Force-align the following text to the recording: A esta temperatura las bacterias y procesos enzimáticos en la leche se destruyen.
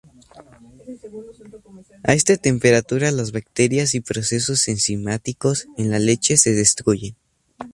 A 2.01 2.13
esta 2.15 2.35
temperatura 2.35 3.11
las 3.11 3.31
bacterias 3.31 3.93
y 3.93 4.01
procesos 4.01 4.67
enzimáticos 4.67 5.67
en 5.77 5.91
la 5.91 5.99
leche 5.99 6.37
se 6.37 6.53
destruyen. 6.53 7.15